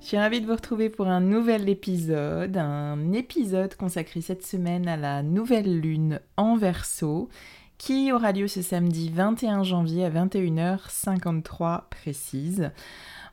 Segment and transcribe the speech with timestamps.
[0.00, 4.88] Je suis ravie de vous retrouver pour un nouvel épisode, un épisode consacré cette semaine
[4.88, 7.28] à la nouvelle lune en verso
[7.76, 12.70] qui aura lieu ce samedi 21 janvier à 21h53 précise.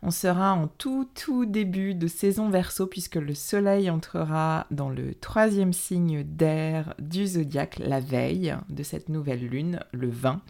[0.03, 5.15] On sera en tout tout début de saison verso puisque le soleil entrera dans le
[5.15, 10.41] troisième signe d'air du zodiaque la veille de cette nouvelle lune, le 20.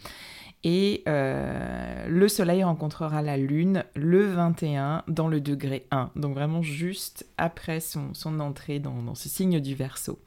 [0.70, 6.60] Et euh, le Soleil rencontrera la Lune le 21 dans le degré 1, donc vraiment
[6.60, 10.18] juste après son, entrée dans, ce signe du Verseau.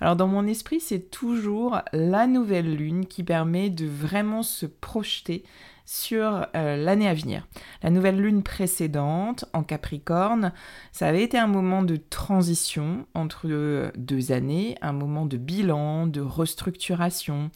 [0.00, 5.44] Alors dans mon esprit, c'est toujours la nouvelle Lune qui permet de vraiment se projeter
[5.84, 7.46] sur euh, l'année à venir.
[7.82, 10.52] La nouvelle lune précédente, en Capricorne,
[10.92, 16.22] ça avait été un moment de transition entre deux années, un moment de bilan, de
[16.22, 17.50] restructuration,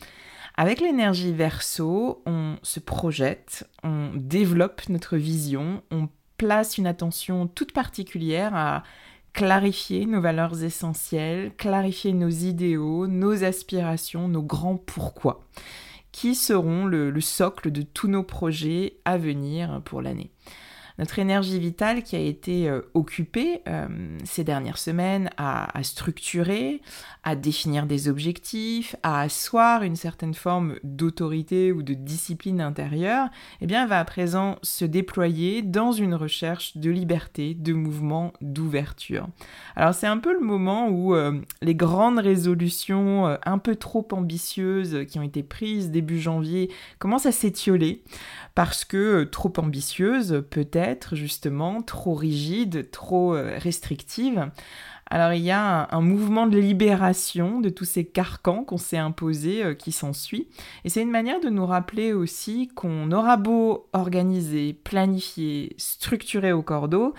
[0.56, 6.08] avec l'énergie verso, on se projette, on développe notre vision, on
[6.38, 8.82] place une attention toute particulière à
[9.34, 15.44] clarifier nos valeurs essentielles, clarifier nos idéaux, nos aspirations, nos grands pourquoi,
[16.10, 20.30] qui seront le, le socle de tous nos projets à venir pour l'année
[20.98, 23.86] notre énergie vitale qui a été euh, occupée euh,
[24.24, 26.80] ces dernières semaines à, structurer,
[27.22, 33.28] à définir des objectifs, à asseoir une certaine forme d'autorité ou de discipline intérieure,
[33.60, 39.28] eh bien, va à présent se déployer dans une recherche de liberté, de mouvement, d'ouverture.
[39.74, 45.04] Alors, c'est un peu le moment où euh, les grandes résolutions un peu trop ambitieuses
[45.08, 48.02] qui ont été prises début janvier commencent à s'étioler
[48.54, 54.50] parce que trop ambitieuses, peut-être justement trop rigide, trop euh, restrictive.
[55.08, 59.64] Alors il y a un, mouvement de libération de tous ces carcans qu'on s'est imposés
[59.64, 60.48] euh, qui s'ensuit.
[60.84, 66.62] Et c'est une manière de nous rappeler aussi qu'on aura beau organiser, planifier, structurer au
[66.62, 67.14] cordeau,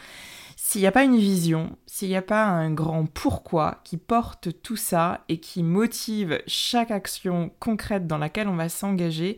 [0.67, 4.50] s'il n'y a pas une vision, s'il n'y a pas un grand pourquoi qui porte
[4.63, 9.38] tout ça et qui motive chaque action concrète dans laquelle on va s'engager,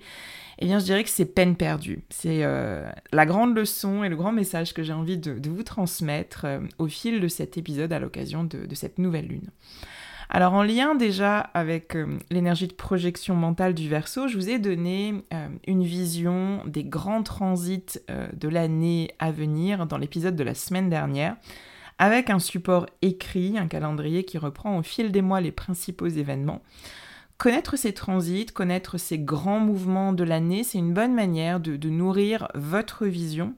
[0.57, 2.01] eh bien je dirais que c'est peine perdue.
[2.09, 6.45] C'est euh, la grande leçon et le grand message que j'ai envie de, vous transmettre
[6.45, 9.51] euh, au fil de cet épisode à l'occasion de, cette nouvelle lune.
[10.29, 14.59] Alors en lien déjà avec euh, l'énergie de projection mentale du Verseau, je vous ai
[14.59, 15.23] donné
[15.66, 21.35] une vision des grands transits de l'année à venir dans l'épisode de la semaine dernière
[21.99, 26.61] avec un support écrit, un calendrier qui reprend au fil des mois les principaux événements.
[27.37, 32.47] Connaître ces transits, connaître ces grands mouvements de l'année, c'est une bonne manière de, nourrir
[32.55, 33.53] votre vision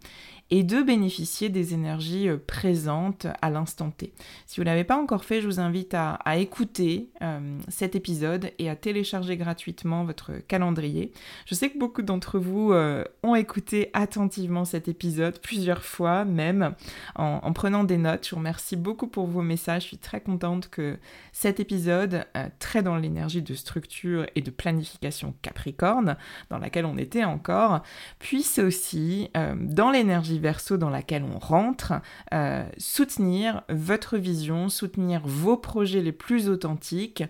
[0.51, 4.13] et de bénéficier des énergies euh, présentes à l'instant T.
[4.45, 8.51] Si vous ne l'avez pas encore fait, je vous invite à, écouter euh, cet épisode
[8.59, 11.13] et à télécharger gratuitement votre calendrier.
[11.45, 16.75] Je sais que beaucoup d'entre vous euh, ont écouté attentivement cet épisode plusieurs fois même
[17.15, 18.25] en, prenant des notes.
[18.25, 19.83] Je vous remercie beaucoup pour vos messages.
[19.83, 20.97] Je suis très contente que
[21.31, 22.25] cet épisode,
[22.59, 26.17] très dans l'énergie de structure et de planification Capricorne,
[26.49, 27.83] dans laquelle on était encore,
[28.19, 31.93] puisse aussi, dans l'énergie verso dans laquelle on rentre,
[32.33, 37.23] euh, soutenir votre vision, soutenir vos projets les plus authentiques,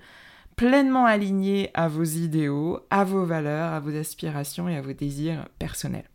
[0.56, 5.48] pleinement alignés à vos idéaux, à vos valeurs, à vos aspirations et à vos désirs
[5.60, 6.10] personnels.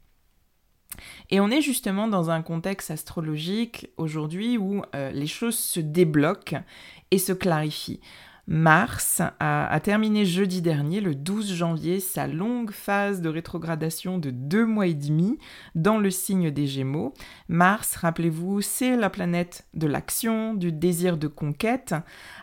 [1.30, 6.62] Et on est justement dans un contexte astrologique aujourd'hui où euh, les choses se débloquent
[7.10, 8.00] et se clarifient.
[8.48, 14.64] Mars a, terminé jeudi dernier, le 12 janvier, sa longue phase de rétrogradation de deux
[14.64, 15.38] mois et demi
[15.74, 17.12] dans le signe des Gémeaux.
[17.48, 21.96] Mars, rappelez-vous, c'est la planète de l'action, du désir de conquête.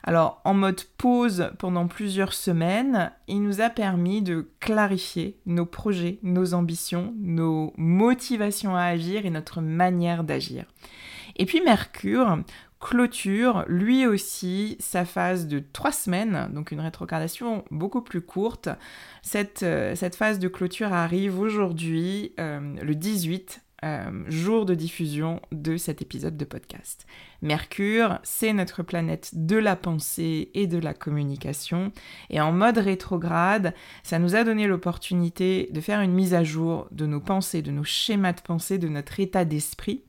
[0.04, 6.20] Alors, en mode pause pendant plusieurs semaines, il nous a permis de clarifier nos projets,
[6.22, 10.66] nos ambitions, nos motivations à agir et notre manière d'agir.
[11.36, 12.40] Et puis Mercure,
[12.84, 18.68] clôture lui aussi sa phase de trois semaines, donc une rétrogradation beaucoup plus courte.
[19.22, 25.78] Cette, euh, phase de clôture arrive aujourd'hui, euh, le 18, euh, jour de diffusion de
[25.78, 27.08] cet épisode de podcast.
[27.42, 31.94] Mercure, c'est notre planète de la pensée et de la communication.
[32.30, 36.90] Et en mode rétrograde, ça nous a donné l'opportunité de faire une mise à jour
[36.92, 40.04] de nos pensées, de nos schémas de pensée, de notre état d'esprit.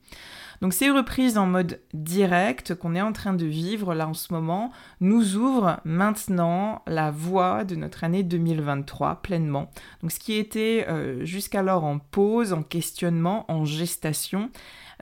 [0.61, 4.33] Donc ces reprises en mode direct qu'on est en train de vivre là en ce
[4.33, 4.71] moment
[5.01, 9.69] nous ouvrent maintenant la voie de notre année 2023 pleinement.
[10.01, 14.49] Donc ce qui était euh, jusqu'alors en pause, en questionnement, en gestation,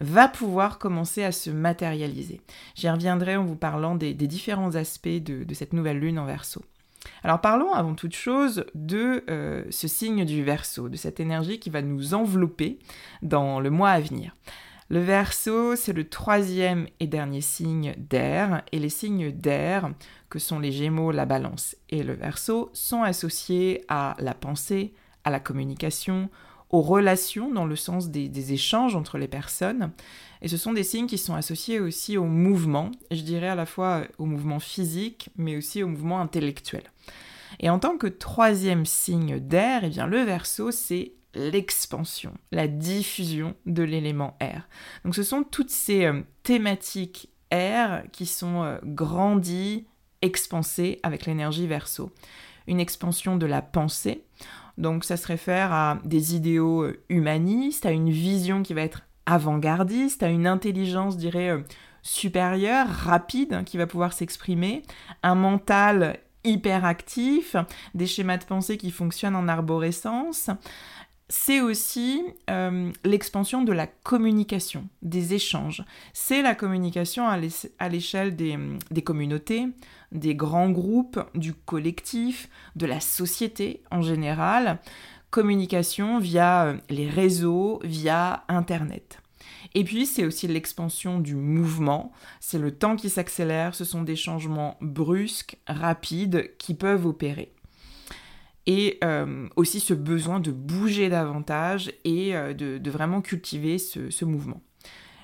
[0.02, 2.42] va pouvoir commencer à se matérialiser.
[2.76, 6.62] J'y reviendrai en vous parlant des, différents aspects de, cette nouvelle lune en verso.
[7.24, 11.70] Alors parlons avant toute chose de euh, ce signe du verso, de cette énergie qui
[11.70, 12.80] va nous envelopper
[13.22, 14.36] dans le mois à venir.
[14.90, 19.94] Le Verseau, c'est le troisième et dernier signe d'air, et les signes d'air,
[20.30, 24.94] que sont les Gémeaux, la Balance et le Verseau, sont associés à la pensée,
[25.24, 26.30] à la communication,
[26.70, 29.92] aux relations dans le sens des, échanges entre les personnes.
[30.42, 33.68] Et ce sont des signes qui sont associés aussi au mouvement, je dirais à la
[33.68, 36.84] fois au mouvement physique, mais aussi au mouvement intellectuel.
[37.60, 43.56] Et en tant que troisième signe d'air, eh bien le Verseau, c'est l'expansion, la diffusion
[43.66, 44.68] de l'élément air.
[45.04, 49.86] Donc ce sont toutes ces euh, thématiques air qui sont euh, grandies,
[50.22, 52.12] expansées avec l'énergie verso.
[52.68, 54.24] Une expansion de la pensée,
[54.78, 59.02] donc ça se réfère à des idéaux euh, humanistes, à une vision qui va être
[59.26, 61.64] avant-gardiste, à une intelligence, dirais,
[62.02, 64.84] supérieure, rapide, hein, qui va pouvoir s'exprimer,
[65.24, 67.56] un mental hyperactif,
[67.94, 70.50] des schémas de pensée qui fonctionnent en arborescence,
[71.36, 72.22] c'est aussi
[72.52, 75.84] euh, l'expansion de la communication, des échanges.
[76.14, 79.66] C'est la communication à l'échelle des, communautés,
[80.12, 84.80] des grands groupes, du collectif, de la société en général.
[85.32, 89.18] Communication via euh, les réseaux, via Internet.
[89.74, 92.12] Et puis, c'est aussi l'expansion du mouvement.
[92.42, 93.74] C'est le temps qui s'accélère.
[93.74, 97.52] Ce sont des changements brusques, rapides, qui peuvent opérer
[98.66, 104.62] et euh, aussi ce besoin de bouger davantage et euh, de, vraiment cultiver ce, mouvement.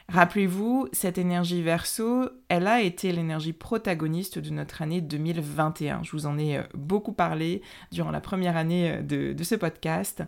[0.09, 6.01] Rappelez-vous, cette énergie verso, elle a été l'énergie protagoniste de notre année 2021.
[6.03, 10.23] Je vous en ai euh, beaucoup parlé durant la première année de, de ce podcast.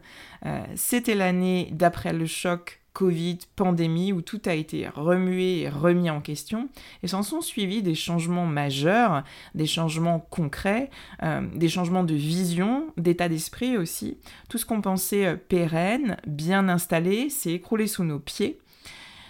[0.75, 6.19] C'était l'année d'après le choc Covid, pandémie, où tout a été remué et remis en
[6.19, 6.67] question,
[7.03, 9.23] et s'en sont suivis des changements majeurs,
[9.55, 10.89] des changements concrets,
[11.23, 14.17] euh, des changements de vision, d'état d'esprit aussi.
[14.49, 18.59] Tout ce qu'on pensait euh, pérenne, bien installé, s'est écroulé sous nos pieds.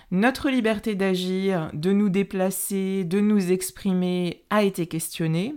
[0.10, 5.56] Notre liberté d'agir, de nous déplacer, de nous exprimer a été questionnée.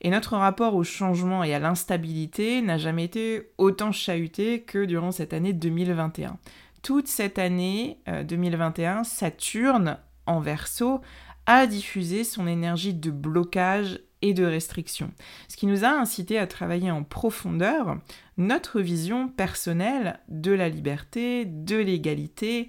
[0.00, 5.12] Et notre rapport au changement et à l'instabilité n'a jamais été autant chahuté que durant
[5.12, 6.36] cette année 2021
[6.82, 11.00] toute cette année 2021, euh, Saturne en verso
[11.46, 15.10] a diffusé son énergie de blocage et de restriction,
[15.48, 17.98] ce qui nous a incité à travailler en profondeur
[18.36, 22.68] notre vision personnelle de la liberté, de l'égalité.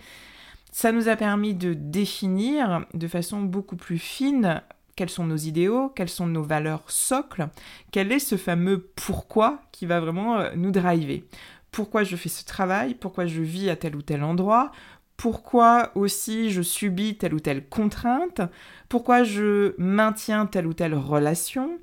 [0.71, 4.61] Ça nous a permis de définir de façon beaucoup plus fine
[4.95, 7.47] quels sont nos idéaux, quelles sont nos valeurs socles,
[7.91, 11.23] quel est ce fameux pourquoi qui va vraiment euh, nous driver
[11.73, 14.71] pourquoi je fais ce travail, pourquoi je vis à tel ou tel endroit,
[15.17, 18.41] pourquoi aussi je subis telle ou telle contrainte,
[18.89, 21.79] pourquoi je maintiens telle ou telle relation,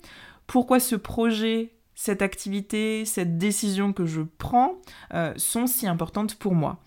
[0.47, 4.77] pourquoi ce projet, cette activité, cette décision que je prends
[5.13, 6.79] euh, sont si importantes pour moi.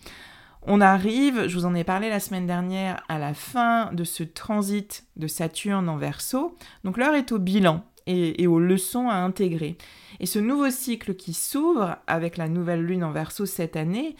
[0.65, 4.23] On arrive, je vous en ai parlé la semaine dernière, à la fin de ce
[4.23, 6.57] transit de Saturne en verso.
[6.85, 9.77] Donc l'heure est au bilan et, aux leçons à intégrer.
[10.19, 14.15] Et ce nouveau cycle qui s'ouvre avec la nouvelle lune en verso cette année,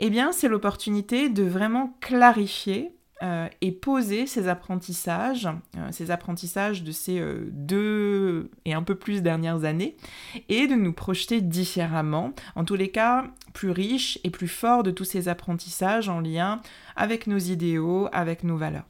[0.00, 6.82] eh bien c'est l'opportunité de vraiment clarifier euh, et poser ces apprentissages, euh, ces apprentissages
[6.82, 9.96] de ces euh, deux et un peu plus dernières années,
[10.48, 14.90] et de nous projeter différemment, en tous les cas plus riches et plus forts de
[14.90, 16.60] tous ces apprentissages en lien
[16.96, 18.84] avec nos idéaux, avec nos valeurs.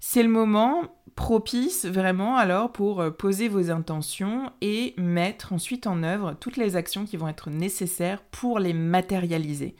[0.00, 0.82] C'est le moment
[1.20, 6.76] propice vraiment alors pour euh, poser vos intentions et mettre ensuite en œuvre toutes les
[6.76, 9.76] actions qui vont être nécessaires pour les matérialiser.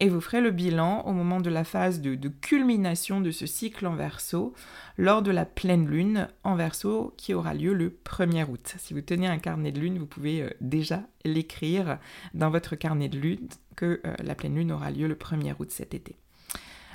[0.00, 3.86] Et vous ferez le bilan au moment de la phase de, culmination de ce cycle
[3.86, 4.52] en verso,
[4.98, 8.74] lors de la pleine lune en verso qui aura lieu le 1er août.
[8.76, 11.98] Si vous tenez un carnet de lune, vous pouvez euh, déjà l'écrire
[12.34, 15.70] dans votre carnet de lune que euh, la pleine lune aura lieu le 1er août
[15.70, 16.16] cet été.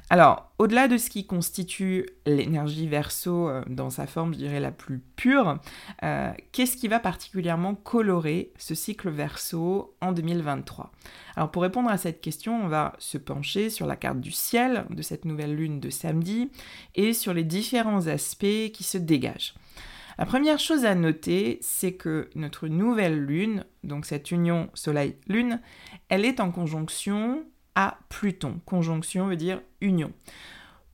[0.09, 4.71] Alors, au-delà de ce qui constitue l'énergie verso euh, dans sa forme, je dirais, la
[4.71, 5.59] plus pure,
[6.03, 10.93] euh, qu'est-ce qui va particulièrement colorer ce cycle verso en 2023
[11.35, 14.85] Alors, pour répondre à cette question, on va se pencher sur la carte du ciel
[14.89, 16.51] de cette nouvelle lune de samedi
[16.95, 19.55] et sur les différents aspects qui se dégagent.
[20.17, 25.61] La première chose à noter, c'est que notre nouvelle lune, donc cette union Soleil-Lune,
[26.09, 27.43] elle est en conjonction
[28.09, 28.59] Pluton.
[28.65, 30.11] Conjonction veut dire union.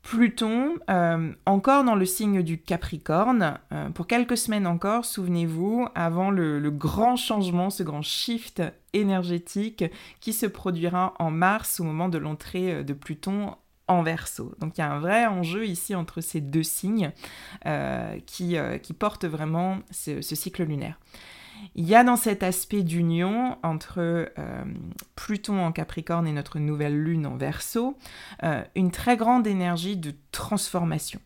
[0.04, 6.30] Pluton, euh, encore dans le signe du Capricorne, euh, pour quelques semaines encore, souvenez-vous, avant
[6.30, 8.62] le, grand changement, ce grand shift
[8.92, 9.86] énergétique
[10.20, 13.56] qui se produira en mars au moment de l'entrée euh, de Pluton
[13.88, 14.54] en verso.
[14.60, 17.12] Donc il y a un vrai enjeu ici entre ces deux signes
[18.26, 20.98] qui, qui, portent vraiment ce cycle lunaire.
[21.76, 24.64] Il y a dans cet aspect d'union entre euh,
[25.16, 27.98] Pluton en Capricorne et notre nouvelle lune en Verseau
[28.44, 31.20] euh, une très grande énergie de transformation.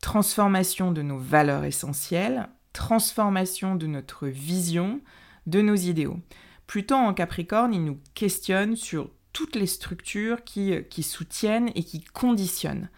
[0.00, 5.00] Transformation de nos valeurs essentielles, transformation de notre vision,
[5.46, 6.20] de nos idéaux.
[6.66, 12.02] Pluton en Capricorne, il nous questionne sur toutes les structures qui, qui soutiennent et qui
[12.02, 12.88] conditionnent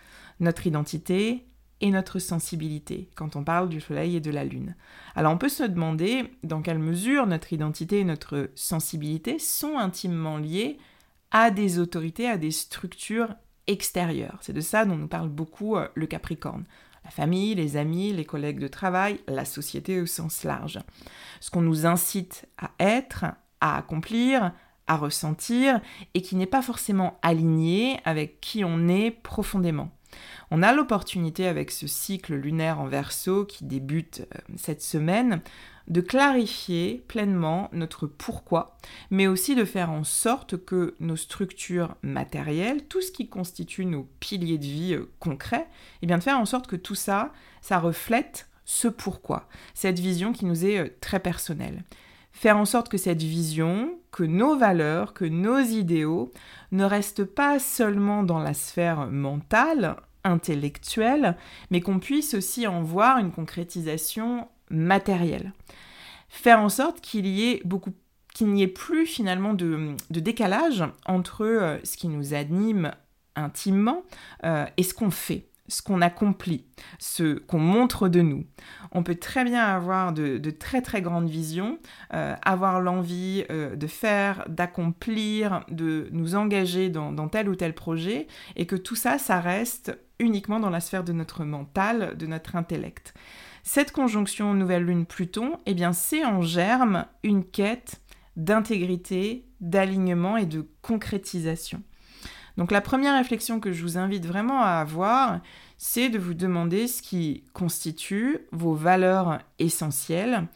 [0.41, 1.48] notre identité,
[1.81, 4.75] et notre sensibilité quand on parle du Soleil et de la Lune.
[5.15, 10.39] Alors on peut se demander dans quelle mesure notre identité et notre sensibilité sont intimement
[10.39, 10.79] liées
[11.31, 13.35] à des autorités, à des structures
[13.67, 14.39] extérieures.
[14.41, 16.65] C'est de ça dont nous parle beaucoup euh, le Capricorne.
[17.05, 20.79] La famille, les amis, les collègues de travail, la société au sens large.
[21.41, 23.25] Ce qu'on nous incite à être,
[23.61, 24.53] à accomplir,
[24.87, 25.81] à ressentir,
[26.15, 29.91] et qui n'est pas forcément aligné avec qui on est profondément.
[30.51, 35.43] On a l'opportunité avec ce cycle lunaire en verso qui débute euh, cette semaine
[35.89, 38.77] de clarifier pleinement notre pourquoi,
[39.11, 44.09] mais aussi de faire en sorte que nos structures matérielles, tout ce qui constitue nos
[44.21, 47.33] piliers de vie euh, concrets, et eh bien de faire en sorte que tout ça,
[47.61, 51.85] ça reflète ce pourquoi, cette vision qui nous est euh, très personnelle.
[52.33, 56.33] Faire en sorte que cette vision, que nos valeurs, que nos idéaux
[56.71, 61.37] ne restent pas seulement dans la sphère mentale, intellectuelle,
[61.71, 65.53] mais qu'on puisse aussi en voir une concrétisation matérielle.
[66.29, 67.93] Faire en sorte qu'il y ait beaucoup
[68.35, 72.93] qu'il n'y ait plus finalement de, décalage entre euh, ce qui nous anime
[73.35, 74.05] intimement
[74.45, 76.65] euh, et ce qu'on fait ce qu'on accomplit,
[76.99, 78.45] ce qu'on montre de nous.
[78.93, 81.79] On peut très bien avoir de, très très grandes visions,
[82.15, 88.27] euh, avoir l'envie euh, de faire, d'accomplir, de nous engager dans, tel ou tel projet,
[88.57, 92.57] et que tout ça, ça reste uniquement dans la sphère de notre mental, de notre
[92.57, 93.15] intellect.
[93.63, 98.01] Cette conjonction Nouvelle Lune Pluton, eh bien c'est en germe une quête
[98.37, 101.83] d'intégrité, d'alignement et de concrétisation.
[102.59, 105.41] Donc la première réflexion que je vous invite vraiment à avoir,
[105.79, 110.49] c'est de vous demander ce qui constitue vos valeurs essentielles.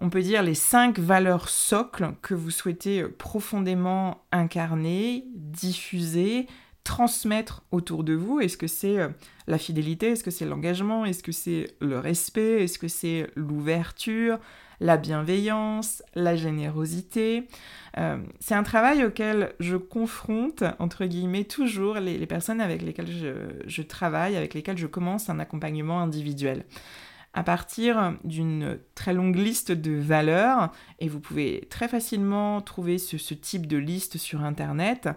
[0.00, 6.48] On peut dire les cinq valeurs socles que vous souhaitez profondément incarner, diffuser,
[6.82, 8.40] transmettre autour de vous.
[8.40, 9.08] Est-ce que c'est euh,
[9.46, 10.10] la fidélité?
[10.10, 11.04] Est-ce que c'est l'engagement?
[11.04, 12.64] Est-ce que c'est le respect?
[12.64, 14.40] Est-ce que c'est l'ouverture?
[14.80, 17.48] La bienveillance, la générosité.
[17.98, 23.08] Euh, c'est un travail auquel je confronte, entre guillemets, toujours les, personnes avec lesquelles
[23.66, 26.64] je, travaille, avec lesquelles je commence un accompagnement individuel
[27.32, 33.18] à partir d'une très longue liste de valeurs, et vous pouvez très facilement trouver ce,
[33.18, 35.10] ce type de liste sur Internet.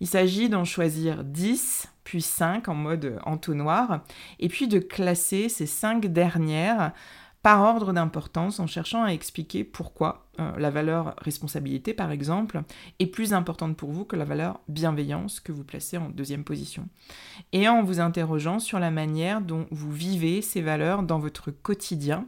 [0.00, 4.02] Il s'agit d'en choisir 10, puis 5 en mode entonnoir,
[4.40, 6.92] et puis de classer ces 5 dernières
[7.42, 12.62] par ordre d'importance en cherchant à expliquer pourquoi euh, la valeur responsabilité, par exemple,
[12.98, 16.86] est plus importante pour vous que la valeur bienveillance que vous placez en deuxième position.
[17.52, 22.26] Et en vous interrogeant sur la manière dont vous vivez ces valeurs dans votre quotidien,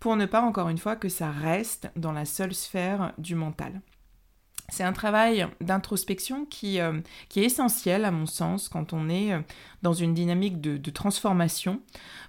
[0.00, 3.80] pour ne pas encore une fois que ça reste dans la seule sphère du mental.
[4.68, 9.32] C'est un travail d'introspection qui, euh, qui, est essentiel à mon sens quand on est
[9.32, 9.40] euh,
[9.82, 11.80] dans une dynamique de, transformation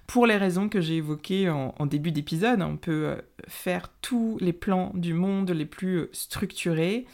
[0.06, 2.62] pour les raisons que j'ai évoquées en, début d'épisode.
[2.62, 3.16] On peut euh,
[3.48, 7.06] faire tous les plans du monde les plus structurés.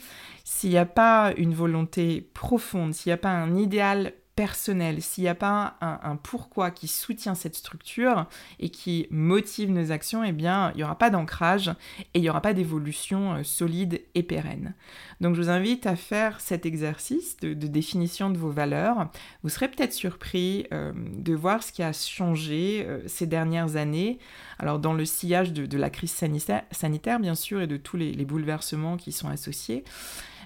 [0.44, 5.22] S'il n'y a pas une volonté profonde, s'il n'y a pas un idéal personnel, s'il
[5.22, 8.26] n'y a pas un, pourquoi qui soutient cette structure
[8.58, 11.68] et qui motive nos actions, eh bien, il n'y aura pas d'ancrage
[12.14, 14.74] et il n'y aura pas d'évolution euh, solide et pérenne.
[15.20, 19.08] Donc, je vous invite à faire cet exercice de, définition de vos valeurs.
[19.42, 24.18] Vous serez peut-être surpris euh, de voir ce qui a changé euh, ces dernières années.
[24.58, 28.96] Alors, dans le sillage de, la crise sanitaire, bien sûr, et de tous les bouleversements
[28.96, 29.84] qui sont associés.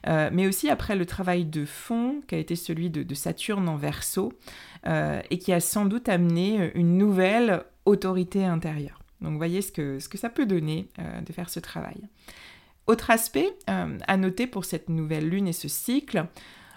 [0.06, 3.76] Euh, mais aussi après le travail de fond qui a été celui de, Saturne en
[3.76, 4.32] verso
[4.86, 9.02] euh, et qui a sans doute amené une nouvelle autorité intérieure.
[9.20, 11.96] Donc voyez ce que, ce que ça peut donner euh, de faire ce travail.
[12.86, 16.24] Autre aspect à noter pour cette nouvelle lune et ce cycle,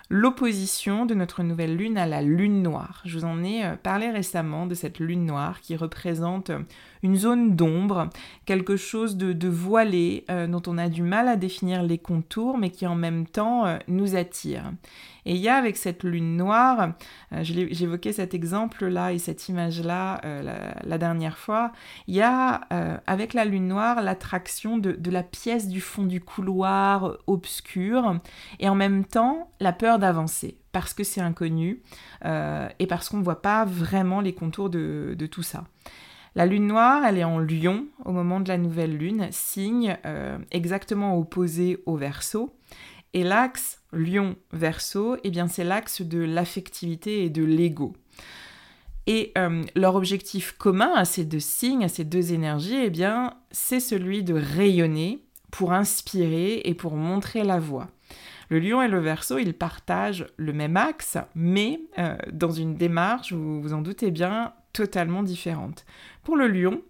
[0.10, 3.02] l'opposition de notre nouvelle lune à la lune noire.
[3.06, 6.52] Je vous en ai parlé récemment de cette lune noire qui représente
[7.04, 8.10] une zone d'ombre,
[8.46, 12.70] quelque chose de, voilé euh, dont on a du mal à définir les contours mais
[12.70, 14.72] qui en même temps euh, nous attire.
[15.26, 16.94] Et il y a avec cette lune noire,
[17.34, 20.22] euh, j'évoquais cet exemple-là et cette image-là
[20.84, 21.72] la, dernière fois,
[22.08, 22.62] il y a
[23.06, 28.20] avec la lune noire l'attraction de, la pièce du fond du couloir obscur
[28.60, 31.82] et en même temps la peur d'avancer parce que c'est inconnu
[32.24, 35.66] et parce qu'on ne voit pas vraiment les contours de, de tout ça.
[36.34, 40.38] La lune noire, elle est en lion au moment de la nouvelle lune, signe euh,
[40.52, 42.56] exactement opposé au verso.
[43.14, 47.94] Et l'axe lion-verso, eh bien c'est l'axe de l'affectivité et de l'ego.
[49.08, 53.34] Et euh, leur objectif commun à ces deux signes, à ces deux énergies, eh bien
[53.52, 57.90] c'est celui de rayonner pour inspirer et pour montrer la voie.
[58.48, 63.34] Le lion et le verso, ils partagent le même axe, mais euh, dans une démarche,
[63.34, 65.86] vous vous en doutez bien, totalement différente.
[66.24, 66.82] Pour le lion,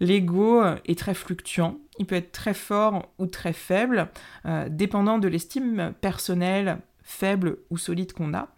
[0.00, 4.08] l'ego est très fluctuant, il peut être très fort ou très faible,
[4.44, 8.48] euh, dépendant de l'estime personnelle faible ou solide qu'on a.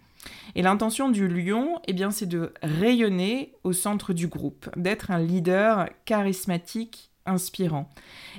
[0.54, 5.18] Et l'intention du lion, eh bien, c'est de rayonner au centre du groupe, d'être un
[5.18, 7.90] leader charismatique, inspirant.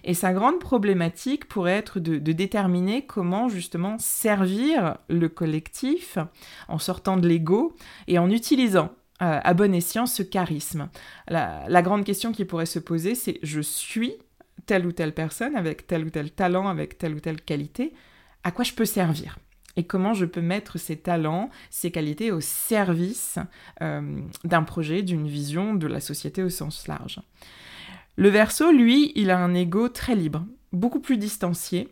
[0.04, 6.17] Et sa grande problématique pourrait être de, déterminer comment justement servir le collectif
[6.67, 7.75] en sortant de l'ego
[8.08, 8.89] et en utilisant
[9.21, 10.89] euh, à bon escient ce charisme.
[11.27, 14.13] La, grande question qui pourrait se poser, c'est je suis
[14.65, 17.93] telle ou telle personne avec tel ou tel talent, avec telle ou telle qualité,
[18.43, 19.38] à quoi je peux servir?
[19.75, 23.39] Et comment je peux mettre ces talents, ces qualités au service
[23.82, 27.21] euh, d'un projet, d'une vision de la société au sens large?
[28.15, 31.88] Le verso, lui, il a un ego très libre, beaucoup plus distancié,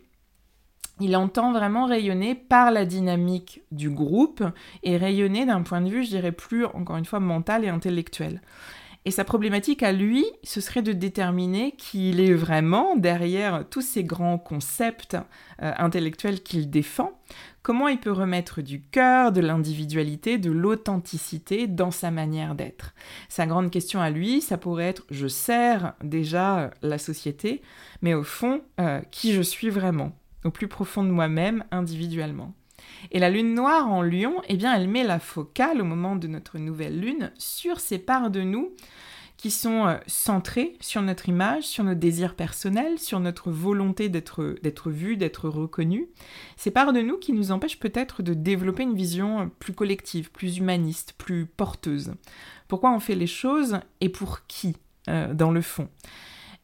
[1.00, 4.44] il entend vraiment rayonner par la dynamique du groupe
[4.82, 8.40] et rayonner d'un point de vue, je dirais, plus, encore une fois, mental et intellectuel.
[9.04, 13.80] Et sa problématique à lui, ce serait de déterminer qui il est vraiment derrière tous
[13.80, 15.16] ces grands concepts
[15.62, 17.18] euh, intellectuels qu'il défend,
[17.62, 22.92] comment il peut remettre du cœur, de l'individualité, de l'authenticité dans sa manière d'être?
[23.30, 27.62] Sa grande question à lui, ça pourrait être je sers déjà la société,
[28.02, 30.12] mais au fond, euh, qui je suis vraiment?
[30.44, 32.54] Au plus profond de moi-même individuellement.
[33.10, 36.28] Et la lune noire en lion, eh bien, elle met la focale au moment de
[36.28, 38.72] notre nouvelle lune sur ces parts de nous
[39.38, 44.56] qui sont euh, centrées sur notre image, sur nos désirs personnels, sur notre volonté d'être,
[44.62, 46.08] d'être vu, d'être reconnu.
[46.56, 50.32] Ces parts de nous qui nous empêchent peut-être de développer une vision euh, plus collective,
[50.32, 52.14] plus humaniste, plus porteuse.
[52.66, 54.76] Pourquoi on fait les choses et pour qui,
[55.08, 55.88] euh, dans le fond?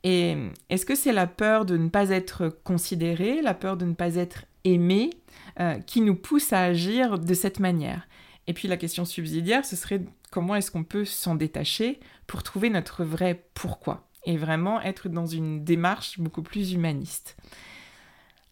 [0.05, 0.37] Et
[0.69, 4.17] est-ce que c'est la peur de ne pas être considéré, la peur de ne pas
[4.17, 5.11] être aimé,
[5.59, 8.07] euh, qui nous pousse à agir de cette manière?
[8.47, 12.69] Et puis la question subsidiaire, ce serait comment est-ce qu'on peut s'en détacher pour trouver
[12.69, 17.37] notre vrai pourquoi et vraiment être dans une démarche beaucoup plus humaniste?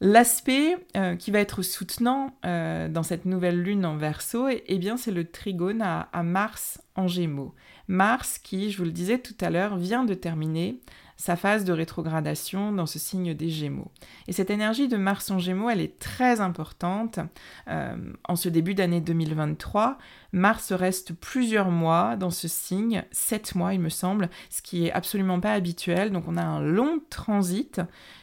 [0.00, 4.78] L'aspect euh, qui va être soutenant euh, dans cette nouvelle lune en verso, eh, eh
[4.78, 7.54] bien c'est le trigone à, Mars en gémeaux.
[7.86, 10.80] Mars qui, je vous le disais tout à l'heure, vient de terminer
[11.22, 13.92] sa phase de rétrogradation dans ce signe des Gémeaux.
[14.26, 17.20] Et cette énergie de Mars en Gémeaux, elle est très importante.
[17.68, 17.94] Euh,
[18.26, 19.98] en ce début d'année 2023,
[20.32, 24.90] Mars reste plusieurs mois dans ce signe, sept mois il me semble, ce qui est
[24.90, 26.10] absolument pas habituel.
[26.10, 27.80] Donc on a un long transit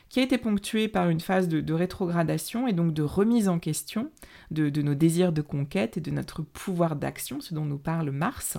[0.10, 4.12] qui a été ponctué par une phase de, rétrogradation et donc de remise en question
[4.52, 8.12] de, de, nos désirs de conquête et de notre pouvoir d'action, ce dont nous parle
[8.12, 8.58] Mars.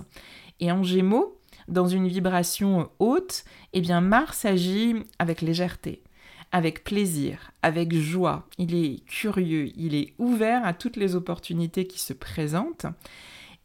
[0.59, 1.37] Et en Gémeaux,
[1.71, 6.03] dans une vibration haute, eh bien Mars agit avec légèreté,
[6.51, 8.47] avec plaisir, avec joie.
[8.57, 12.85] Il est curieux, il est ouvert à toutes les opportunités qui se présentent.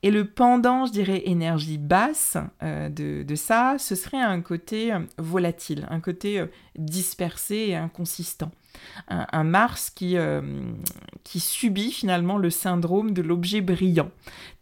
[0.06, 5.00] Et le pendant, je dirais, énergie basse euh, de, ça, ce serait un côté euh,
[5.18, 6.46] volatile, un côté euh,
[6.78, 8.52] dispersé et inconsistant.
[9.08, 10.18] Un, Mars qui,
[11.24, 14.10] subit finalement le syndrome de l'objet brillant,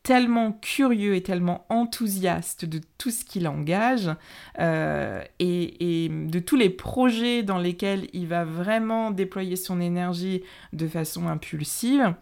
[0.05, 4.09] tellement curieux et tellement enthousiaste de tout ce qu'il engage
[4.61, 11.27] et, de tous les projets dans lesquels il va vraiment déployer son énergie de façon
[11.27, 12.15] impulsive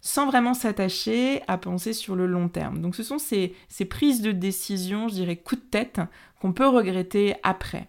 [0.00, 2.80] sans vraiment s'attacher à penser sur le long terme.
[2.80, 3.54] Donc ce sont ces,
[3.88, 6.00] prises de décision, je dirais, coup de tête,
[6.40, 7.88] qu'on peut regretter après.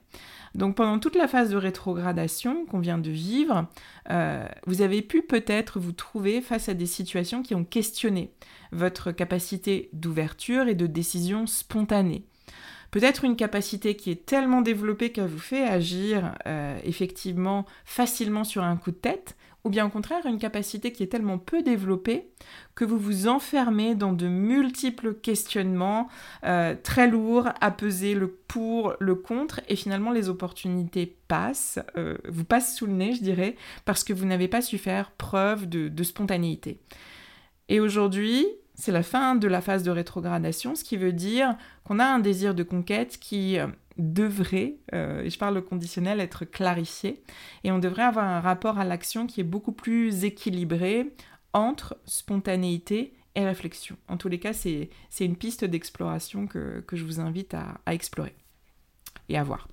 [0.54, 3.67] Donc pendant toute la phase de rétrogradation qu'on vient de vivre,
[4.10, 8.34] euh, vous avez pu peut-être vous trouver face à des situations qui ont questionné
[8.74, 12.26] votre capacité d'ouverture et de décision spontanée.
[12.91, 18.63] Peut-être une capacité qui est tellement développée qu'elle vous fait agir euh, effectivement facilement sur
[18.63, 22.32] un coup de tête, ou bien au contraire une capacité qui est tellement peu développée
[22.76, 26.08] que vous vous enfermez dans de multiples questionnements
[26.43, 32.17] euh, très lourds à peser le pour, le contre, et finalement les opportunités passent, euh,
[32.28, 35.67] vous passent sous le nez, je dirais, parce que vous n'avez pas su faire preuve
[35.69, 36.80] de spontanéité.
[37.69, 38.45] Et aujourd'hui,
[38.82, 42.19] c'est la fin de la phase de rétrogradation, ce qui veut dire qu'on a un
[42.19, 43.67] désir de conquête qui euh,
[44.02, 47.24] devrait, euh, je parle au conditionnel, être clarifié,
[47.64, 51.14] et on devrait avoir un rapport à l'action qui est beaucoup plus équilibré
[51.54, 53.98] entre spontanéité et réflexion.
[54.08, 58.36] En tous les cas, c'est une piste d'exploration que, je vous invite à, explorer
[59.30, 59.68] et à voir.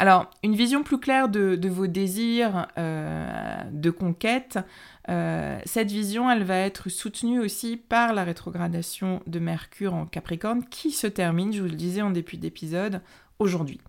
[0.00, 4.60] Alors, une vision plus claire de, vos désirs euh, de conquête,
[5.08, 10.64] euh, cette vision, elle va être soutenue aussi par la rétrogradation de Mercure en Capricorne
[10.70, 13.00] qui se termine, je vous le disais en début d'épisode,
[13.40, 13.80] aujourd'hui.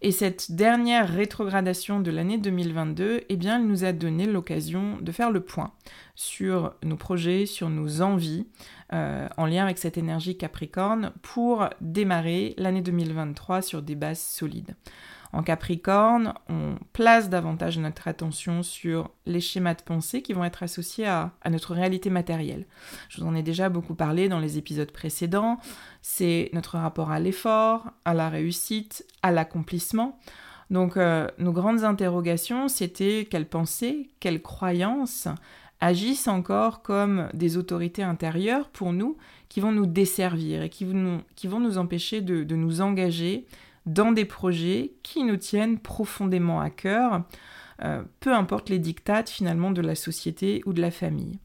[0.00, 5.10] Et cette dernière rétrogradation de l'année 2022, eh bien, elle nous a donné l'occasion de
[5.10, 5.72] faire le point
[6.14, 8.46] sur nos projets, sur nos envies,
[8.92, 14.76] euh, en lien avec cette énergie Capricorne, pour démarrer l'année 2023 sur des bases solides.
[15.32, 20.62] En Capricorne, on place davantage notre attention sur les schémas de pensée qui vont être
[20.62, 22.66] associés à, notre réalité matérielle.
[23.08, 25.58] Je vous en ai déjà beaucoup parlé dans les épisodes précédents.
[26.00, 30.18] C'est notre rapport à l'effort, à la réussite, à l'accomplissement.
[30.70, 35.28] Donc euh, nos grandes interrogations, c'était quelles pensées, quelles croyances
[35.80, 39.16] agissent encore comme des autorités intérieures pour nous
[39.48, 41.22] qui vont nous desservir et qui vont
[41.60, 43.46] nous, empêcher de nous engager
[43.86, 47.22] dans des projets qui nous tiennent profondément à cœur,
[47.82, 51.38] euh, peu importe les dictates finalement de la société ou de la famille.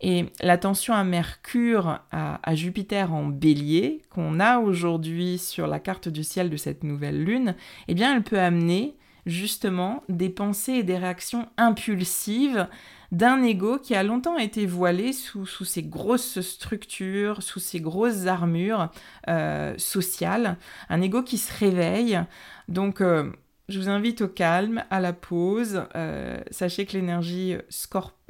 [0.00, 6.24] Et l'attention à Mercure, à, Jupiter en bélier, qu'on a aujourd'hui sur la carte du
[6.24, 7.54] ciel de cette nouvelle lune,
[7.86, 12.66] eh bien elle peut amener justement des pensées et des réactions impulsives
[13.12, 18.26] d'un ego qui a longtemps été voilé sous, sous ces grosses structures, sous ces grosses
[18.26, 18.90] armures
[19.28, 20.56] euh, sociales,
[20.88, 22.20] un ego qui se réveille.
[22.68, 23.32] Donc euh,
[23.70, 25.84] je vous invite au calme, à la pause.
[25.94, 27.54] Euh, sachez que l'énergie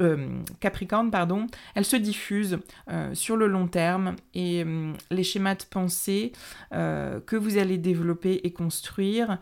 [0.01, 0.29] euh,
[0.61, 2.59] Capricorne, pardon, elle se diffuse
[2.91, 4.65] euh, sur le long terme et
[5.11, 6.33] les schémas de pensée
[6.71, 9.39] que vous allez développer et construire,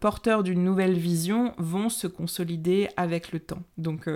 [0.00, 3.62] porteurs d'une nouvelle vision, vont se consolider avec le temps.
[3.76, 4.08] Donc,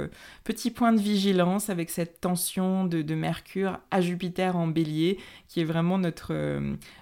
[0.44, 5.61] petit point de vigilance avec cette tension de, de Mercure à Jupiter en bélier, qui
[5.61, 6.61] est vraiment notre,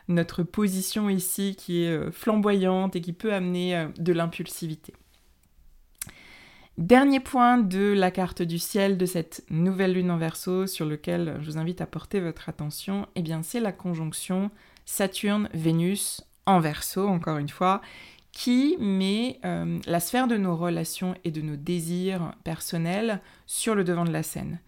[0.09, 4.95] notre position ici, qui est flamboyante et qui peut amener de l'impulsivité.
[6.79, 11.37] Dernier point de la carte du ciel de cette nouvelle lune en verso sur lequel
[11.41, 14.51] je vous invite à porter votre attention, eh bien c'est la conjonction
[14.87, 17.83] Saturne-Vénus en verso, encore une fois,
[18.33, 23.85] qui met euh, la sphère de nos relations et de nos désirs personnels sur le
[23.85, 24.59] devant de la scène.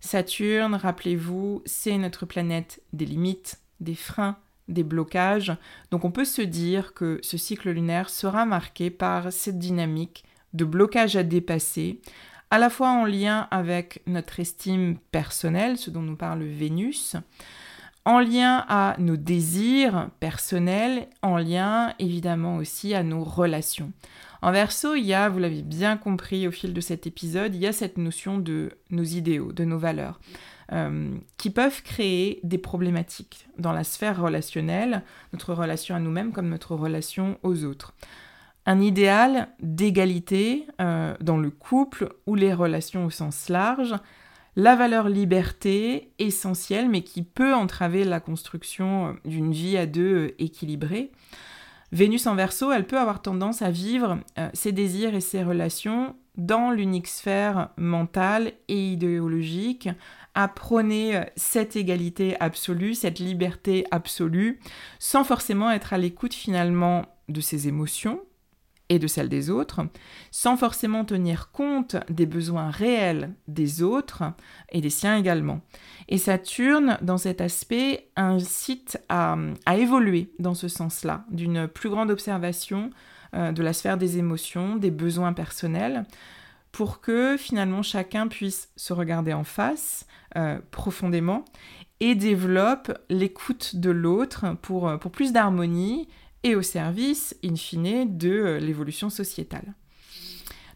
[0.00, 5.56] Saturne, rappelez-vous, c'est notre planète des limites, des freins, des blocages.
[5.90, 10.24] Donc on peut se dire que ce cycle lunaire sera marqué par cette dynamique
[10.54, 12.00] de blocage à dépasser,
[12.50, 17.16] à la fois en lien avec notre estime personnelle, ce dont nous parle Vénus,
[18.04, 23.92] en lien à nos désirs personnels, en lien évidemment aussi à nos relations.
[24.42, 27.60] En verso, il y a, vous l'avez bien compris au fil de cet épisode, il
[27.60, 30.20] y a cette notion de nos idéaux, de nos valeurs.
[30.72, 36.48] Euh, qui peuvent créer des problématiques dans la sphère relationnelle, notre relation à nous-mêmes comme
[36.48, 37.94] notre relation aux autres.
[38.66, 43.94] Un idéal d'égalité euh, dans le couple ou les relations au sens large,
[44.56, 51.12] la valeur liberté essentielle mais qui peut entraver la construction d'une vie à deux équilibrée.
[51.92, 54.18] Vénus en verso, elle peut avoir tendance à vivre
[54.52, 59.88] ses désirs et ses relations dans l'unique sphère mentale et idéologique,
[60.36, 64.60] à prôner cette égalité absolue, cette liberté absolue,
[64.98, 68.20] sans forcément être à l'écoute finalement de ses émotions
[68.88, 69.80] et de celles des autres,
[70.30, 74.24] sans forcément tenir compte des besoins réels des autres
[74.70, 75.60] et des siens également.
[76.08, 79.36] Et Saturne, dans cet aspect, incite à,
[79.74, 82.90] évoluer dans ce sens-là, d'une plus grande observation
[83.34, 86.04] euh, de la sphère des émotions, des besoins personnels,
[86.76, 91.46] pour que finalement chacun puisse se regarder en face euh, profondément
[92.00, 96.06] et développe l'écoute de l'autre pour, euh, pour plus d'harmonie
[96.42, 99.72] et au service, in fine, de euh, l'évolution sociétale.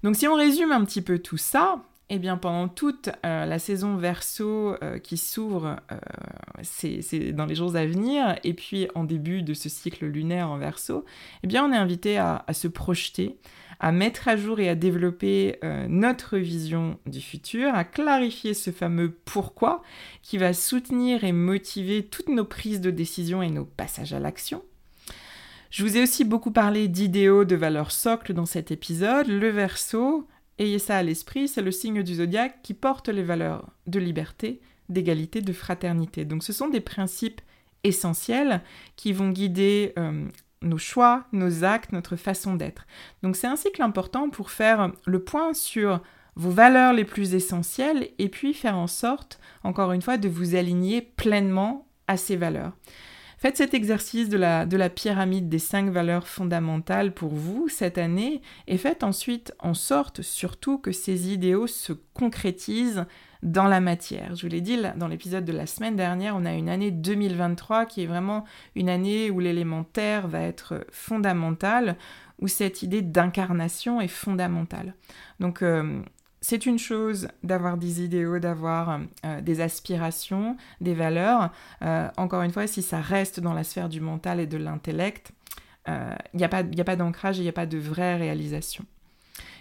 [0.02, 3.96] Donc si on résume un petit peu tout ça, eh bien, pendant toute la saison
[3.96, 5.76] verso qui s'ouvre,
[6.62, 10.58] c'est dans les jours à venir, et puis en début de ce cycle lunaire en
[10.58, 11.04] verso,
[11.44, 13.38] eh bien, on est invité à se projeter,
[13.80, 18.70] à mettre à jour et à développer euh, notre vision du futur, à clarifier ce
[18.70, 19.82] fameux pourquoi
[20.22, 24.62] qui va soutenir et motiver toutes nos prises de décision et nos passages à l'action.
[25.70, 29.28] Je vous ai aussi beaucoup parlé d'idéaux, de valeurs socles dans cet épisode.
[29.28, 33.70] Le verso, ayez ça à l'esprit, c'est le signe du zodiaque qui porte les valeurs
[33.86, 36.26] de liberté, d'égalité, de fraternité.
[36.26, 37.40] Donc ce sont des principes
[37.82, 38.60] essentiels
[38.96, 40.26] qui vont guider euh,
[40.62, 42.86] nos choix, nos actes, notre façon d'être.
[43.22, 46.02] Donc c'est un cycle important pour faire le point sur
[46.36, 50.54] vos valeurs les plus essentielles et puis faire en sorte, encore une fois, de vous
[50.54, 52.72] aligner pleinement à ces valeurs.
[53.38, 57.96] Faites cet exercice de la, de la pyramide des cinq valeurs fondamentales pour vous cette
[57.96, 63.06] année et faites ensuite en sorte surtout que ces idéaux se concrétisent
[63.42, 64.34] dans la matière.
[64.34, 67.86] Je vous l'ai dit dans l'épisode de la semaine dernière, on a une année 2023
[67.86, 71.96] qui est vraiment une année où l'élémentaire va être fondamental,
[72.40, 74.94] où cette idée d'incarnation est fondamentale.
[75.40, 76.02] Donc euh,
[76.40, 81.50] c'est une chose d'avoir des idéaux, d'avoir euh, des aspirations, des valeurs.
[81.82, 85.32] Euh, encore une fois, si ça reste dans la sphère du mental et de l'intellect,
[85.88, 88.84] il n'y a pas, pas d'ancrage et il n'y a pas de vraie réalisation.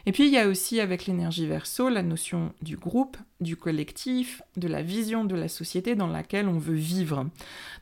[0.06, 4.42] Et puis il y a aussi avec l'énergie verso la notion du groupe, du collectif,
[4.58, 7.26] de la vision de la société dans laquelle on veut vivre.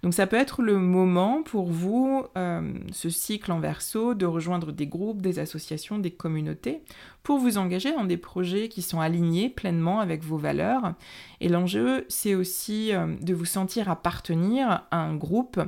[0.04, 4.72] Donc ça peut être le moment pour vous, euh, ce cycle en verso, de rejoindre
[4.72, 6.82] des groupes, des associations, des communautés,
[7.24, 10.94] pour vous engager dans des projets qui sont alignés pleinement avec vos valeurs.
[11.42, 15.60] Et l'enjeu, c'est aussi euh, de vous sentir appartenir à un groupe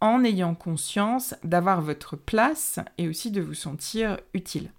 [0.00, 4.70] en ayant conscience d'avoir votre place et aussi de vous sentir utile.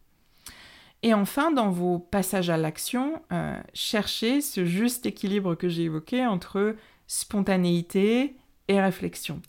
[1.05, 6.25] Et enfin, dans vos passages à l'action, euh, cherchez ce juste équilibre que j'ai évoqué
[6.25, 8.35] entre spontanéité
[8.67, 9.39] et réflexion.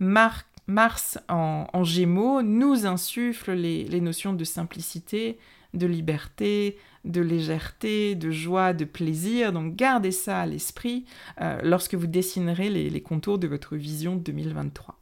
[0.00, 5.38] Mars en, Gémeaux nous insuffle les, notions de simplicité,
[5.72, 9.52] de liberté, de légèreté, de joie, de plaisir.
[9.52, 11.04] Donc gardez ça à l'esprit
[11.40, 14.98] euh, lorsque vous dessinerez les, les, contours de votre vision 2023.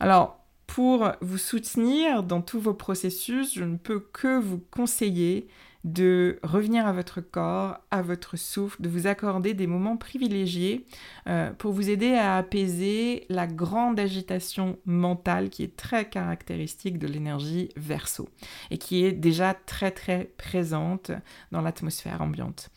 [0.00, 0.41] Alors,
[0.72, 5.46] pour vous soutenir dans tous vos processus, je ne peux que vous conseiller
[5.84, 10.86] de revenir à votre corps, à votre souffle, de vous accorder des moments privilégiés
[11.28, 17.06] euh, pour vous aider à apaiser la grande agitation mentale qui est très caractéristique de
[17.06, 18.30] l'énergie verso
[18.70, 21.10] et qui est déjà très très présente
[21.50, 22.70] dans l'atmosphère ambiante.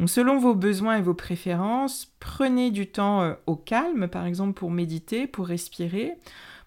[0.00, 4.54] Donc selon vos besoins et vos préférences, prenez du temps euh, au calme, par exemple
[4.54, 6.16] pour méditer, pour respirer.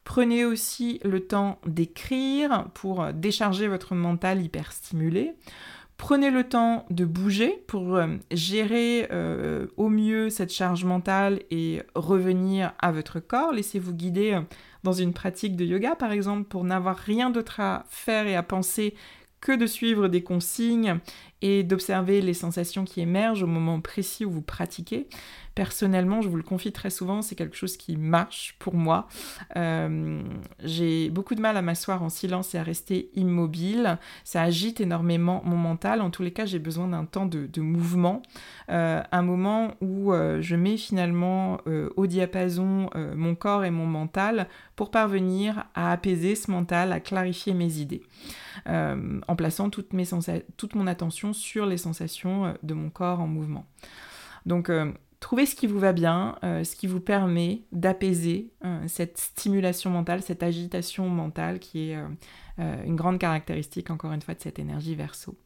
[0.03, 5.33] Prenez aussi le temps d'écrire pour euh, décharger votre mental hyper stimulé.
[5.97, 11.83] Prenez le temps de bouger pour euh, gérer euh, au mieux cette charge mentale et
[11.93, 13.51] revenir à votre corps.
[13.51, 14.39] Laissez-vous guider
[14.83, 18.41] dans une pratique de yoga par exemple pour n'avoir rien d'autre à faire et à
[18.41, 18.95] penser
[19.41, 20.99] que de suivre des consignes
[21.41, 25.07] et d'observer les sensations qui émergent au moment précis où vous pratiquez.
[25.55, 29.07] Personnellement, je vous le confie très souvent, c'est quelque chose qui marche pour moi.
[29.57, 30.21] Euh,
[30.63, 33.97] j'ai beaucoup de mal à m'asseoir en silence et à rester immobile.
[34.23, 35.99] Ça agite énormément mon mental.
[35.99, 38.21] En tous les cas, j'ai besoin d'un temps de, mouvement,
[38.69, 41.59] euh, un moment où euh, je mets finalement
[41.95, 47.53] au diapason mon corps et mon mental pour parvenir à apaiser ce mental, à clarifier
[47.53, 48.03] mes idées,
[48.65, 53.65] en plaçant toute, mon attention sur les sensations de mon corps en mouvement.
[54.45, 54.69] Donc
[55.21, 59.91] Trouvez ce qui vous va bien, euh, ce qui vous permet d'apaiser euh, cette stimulation
[59.91, 61.95] mentale, cette agitation mentale qui est
[62.59, 65.37] euh, une grande caractéristique, encore une fois, de cette énergie verso.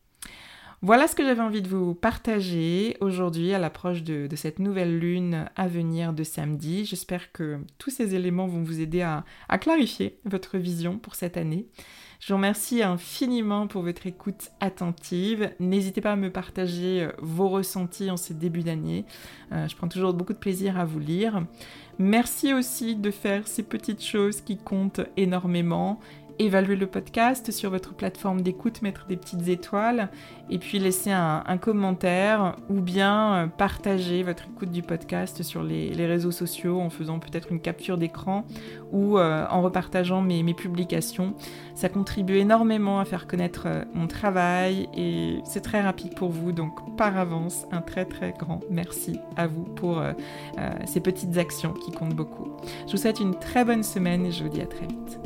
[0.82, 5.50] Voilà ce que j'avais envie de vous partager aujourd'hui à l'approche de, cette nouvelle lune
[5.58, 6.86] à venir de samedi.
[6.86, 9.26] J'espère que tous ces éléments vont vous aider à,
[9.58, 11.68] clarifier votre vision pour cette année.
[12.20, 15.52] Je vous remercie infiniment pour votre écoute attentive.
[15.60, 19.06] N'hésitez pas à me partager euh, vos ressentis en ce début d'année.
[19.52, 21.44] Euh, je prends toujours beaucoup de plaisir à vous lire.
[22.00, 26.00] Merci aussi de faire ces petites choses qui comptent énormément
[26.40, 30.10] évaluer le podcast sur votre plateforme d'écoute, mettre des petites étoiles
[30.50, 35.94] et puis laisser un, commentaire ou bien euh, partager votre écoute du podcast sur les,
[36.06, 38.46] réseaux sociaux en faisant peut-être une capture d'écran
[38.92, 41.34] ou euh, en repartageant mes, publications.
[41.74, 46.52] Ça contribue énormément à faire connaître euh, mon travail et c'est très rapide pour vous
[46.52, 50.02] donc par avance un très très grand merci à vous pour
[50.86, 52.48] ces petites actions qui comptent beaucoup.
[52.88, 55.25] Je vous souhaite une très bonne semaine et je vous dis à très vite.